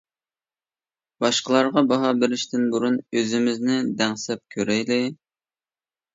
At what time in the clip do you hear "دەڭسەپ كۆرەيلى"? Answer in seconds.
4.01-5.01